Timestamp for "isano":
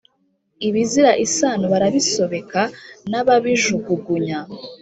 1.25-1.65